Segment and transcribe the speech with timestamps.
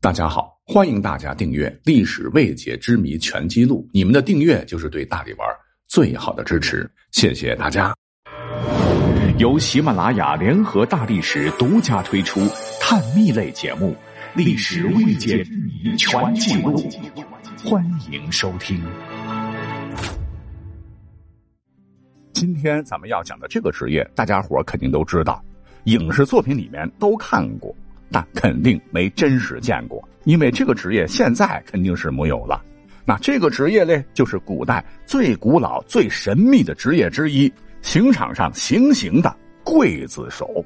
[0.00, 5.48] 大家好，欢迎大家订阅《历史未解之谜全记录》，你们的订阅就是对大力丸
[5.88, 7.92] 最好的支持，谢谢大家。
[9.38, 12.38] 由喜马拉雅联合大历史独家推出
[12.80, 13.90] 探秘类节目
[14.36, 16.78] 《历史未解之谜全记录》，
[17.68, 18.80] 欢迎收听。
[22.32, 25.44] 今天咱们要讲的这个职业，大家伙肯定都知道，
[25.86, 27.74] 影视作品里面都看过。
[28.10, 32.62] 但肯定没真实见过，因为这个职业现在肯定是没有了。
[33.04, 40.64] 那这个职业呢，就是古代最古老、最神秘的职业之一——刑场上行刑的刽子手。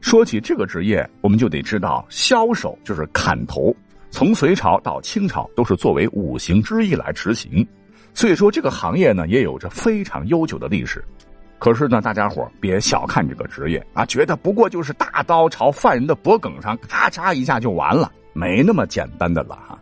[0.00, 3.74] 说起这个职业，我们就得知道，枭首就是砍头，
[4.10, 7.66] 从隋朝到清朝都是作为五行之一来执行。
[8.14, 11.02] 所以说，这个行业呢，也有着非常悠久的历史。
[11.62, 19.78] 可是呢，大家伙别小看这个职业啊，觉得不过就是大刀朝犯人的脖颈上咔嚓一下就完了，没那么简单的了哈。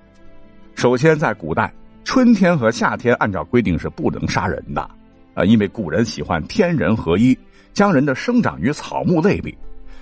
[0.74, 1.72] 首先，在古代，
[2.04, 4.82] 春天和夏天按照规定是不能杀人的，
[5.32, 7.34] 啊，因为古人喜欢天人合一，
[7.72, 9.56] 将人的生长与草木类比。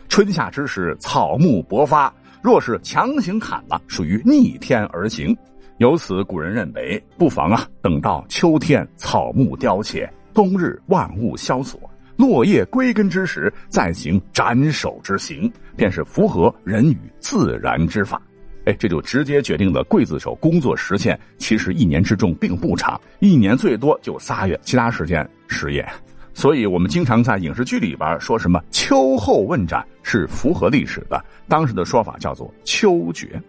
[0.08, 5.32] 春夏之时，草木勃发，若是强行砍了，属于逆天而行。
[5.76, 10.12] 由此，古人认为不妨啊，等到秋天草木凋谢。
[10.38, 11.80] 冬日万物萧索，
[12.16, 18.22] 落叶归根之时，再行斩首之刑，便是符合人与自然之法。
[18.64, 25.84] 哎，这就直接决定了刽子手工作时限其实一年之中并不长，一年最多就仨月，其他时间失业。
[26.32, 33.42] 所以我们经常在影视剧里边说什么秋后问斩是符合历史的，当时的说法叫做秋决。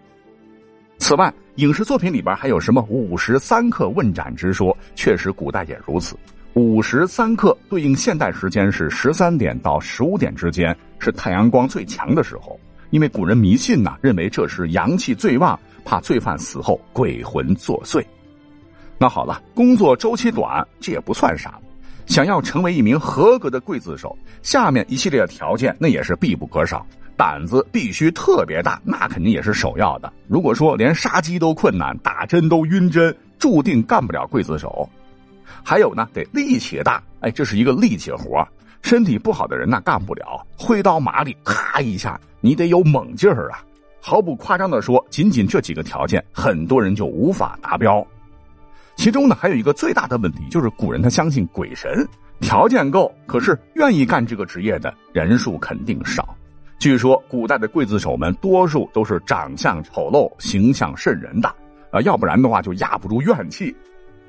[0.98, 6.18] 此外，影视作品里边还有什么午时三刻问斩之说，确实古代也如此。
[6.60, 12.60] 午时三刻对应现代时间是十三点到十五点之间，是太阳光最强的时候。
[12.90, 18.04] 因为古人迷信呐，认为这是阳气最旺，怕罪犯死后鬼魂作祟。
[18.98, 21.58] 那好了，工作周期短，这也不算啥。
[22.08, 26.86] 想要成为一名合格的刽子手，下面一系列条件那也是必不可少。
[27.16, 30.12] 胆子必须特别大，那肯定也是首要的。
[30.28, 34.90] 如果说连杀鸡都困难，打针都晕针，注定干不了刽子手。
[35.64, 38.48] 还有呢，得力气大，哎，这是一个力气活
[38.82, 43.64] 身体不好的人呢干不了，挥刀麻利，咔一下，你得有猛劲儿啊！
[44.02, 48.06] 毫不夸张的说，仅仅这几个条件，很多人就无法达标。
[48.96, 52.08] 其中呢，还有一个最大的问题，就是古人他相信鬼神，
[52.40, 56.36] 条件够，可是愿意干这个职业的人数肯定少。
[56.80, 61.50] 据说古代的刽子手们多数都是长相丑陋、形象瘆人的，
[61.92, 63.76] 啊，要不然的话就压不住怨气。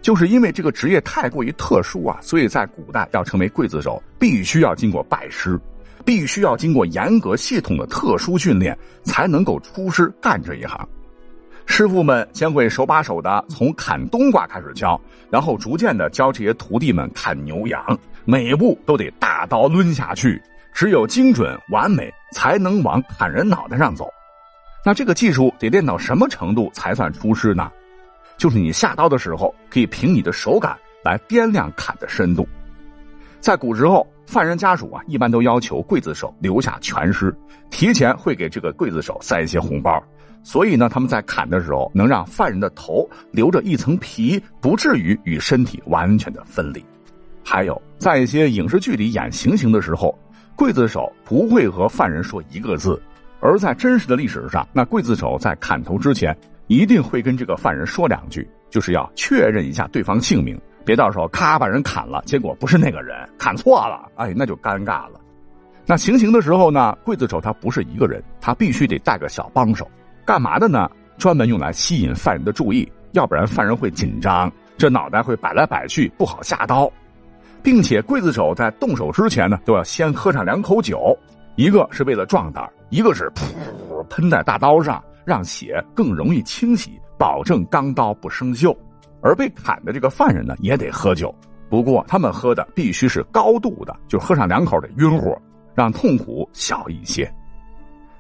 [0.02, 5.58] 就是因为这个职业太过于特殊啊，所以在古代要成为刽子手，必须要经过拜师，
[6.04, 10.88] 必须要经过严格系统的特殊训练，才能够出师干这一行。
[11.66, 15.00] 师傅们将会手把手的从砍冬瓜开始教，
[15.30, 20.40] 然后逐渐的教这些徒弟们砍牛羊，每一步都得大刀抡下去，
[20.72, 24.08] 只有精准完美，才能往砍人脑袋上走。
[24.84, 27.70] 那这个技术得练到什么程度才算出师呢？
[28.40, 30.74] 就是你下刀的时候，可以凭你的手感
[31.04, 32.48] 来掂量砍的深度。
[33.38, 37.36] 在古时候，犯人家属啊，一般都要求刽子手留下全尸，
[37.68, 40.02] 提前会给这个刽子手塞一些红包。
[40.42, 46.82] 所以呢，他们在砍的时候，能让犯人的头留着一层皮，不至于与身体完全的分离。
[47.44, 50.18] 还有，在一些影视剧里演行刑的时候，
[50.56, 52.98] 刽子手不会和犯人说一个字，
[53.40, 56.34] 而在真实的历史上，那刽子手在砍头之前。
[56.70, 65.20] 一定会跟这个犯人说两句，就是要确认一下对方姓名，别到时候咔把人砍了，结果不是那个人，砍错了，哎，那就尴尬了。
[65.84, 69.90] 那行刑的时候呢，刽子手他不是一个人，他必须得带个小帮手，
[70.24, 70.88] 干嘛的呢？
[71.18, 74.48] 专门用来吸引犯人的注意，要不然犯人会紧张，
[74.78, 76.88] 这脑袋会摆来摆去，不好下刀。
[77.64, 81.18] 并且刽子手在动手之前呢，都要先喝上两口酒，
[81.56, 85.02] 一个是为了壮胆，一个是噗喷在大刀上。
[85.30, 88.76] 让血更容易清洗，保证钢刀不生锈。
[89.22, 91.32] 而被砍的这个犯人呢，也得喝酒。
[91.68, 95.40] 不过他们喝的必须是高度的，就喝上两口得晕乎，
[95.72, 97.32] 让痛苦小一些。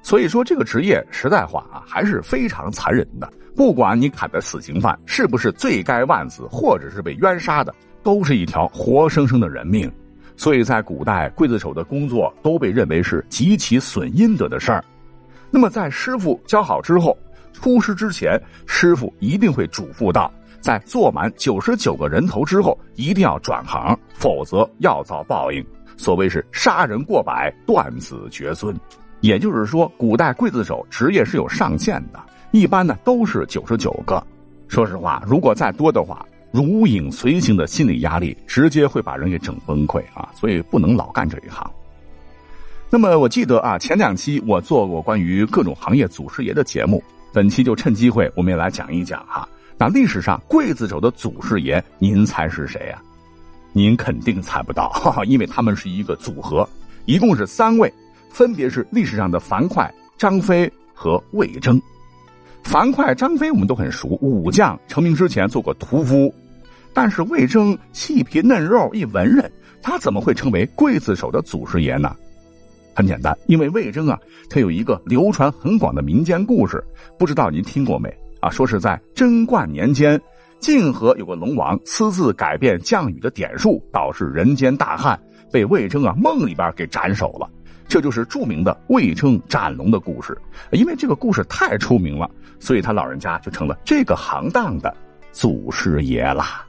[0.02, 3.28] 所以说，这个职业实在话啊，还是非常残忍的。
[3.56, 7.74] 不管你砍的死刑犯是不是罪该万死，或者是被冤杀的，
[8.04, 9.90] 都是一条活生生的人命。
[10.36, 14.84] 所以在古代，刽子手的工作都被认为是极其损阴德的事儿。
[15.50, 17.16] 那么，在师傅教好之后，
[17.52, 25.64] 出师之前，师傅一定会嘱咐到：在做满九十九个人头之后，一定要转行，否则要遭报应。
[25.96, 28.74] 所谓是杀人过百，断子绝孙。
[29.20, 32.20] 也就是说，古代刽子手职业是有上限的，
[32.52, 34.24] 一般呢都是九十九个。
[34.68, 40.30] 说实话，如果再多的话，如影随形的心理压力直接会把人给整崩溃啊！
[40.34, 41.70] 所以不能老干这一行。
[42.92, 47.00] 那么我记得啊，前两期我做过关于各种行业祖师爷的节目，
[47.32, 49.48] 本期就趁机会我们也来讲一讲哈。
[49.78, 53.00] 那历史上刽子手的祖师爷，您猜是谁呀？
[53.72, 54.92] 您肯定猜不到，
[55.24, 56.68] 因为他们是一个组合，
[57.04, 57.92] 一共是三位，
[58.28, 59.88] 分别是历史上的樊哙、
[60.18, 61.80] 张飞和魏征。
[62.64, 66.34] 樊哙、张飞我们都很熟，武将成名之前做过屠夫，
[66.92, 69.48] 但是魏征细皮嫩肉一文人，
[69.80, 72.16] 他怎么会成为刽子手的祖师爷呢？
[72.94, 76.84] 很简单，因为魏征啊，他有一个流传很广的民间故事，
[77.18, 78.08] 不知道您听过没？
[78.40, 80.20] 啊，说是在贞观年间，
[80.60, 85.20] 泾河有个龙王私自改变降雨的点数，导致人间大旱，
[85.52, 87.48] 被魏征啊梦里边给斩首了。
[87.86, 90.38] 这就是著名的魏征斩龙的故事。
[90.70, 94.94] 因为这个故事太出名了，所以他老人家就成了这个行当的
[95.32, 96.64] 祖师爷啦。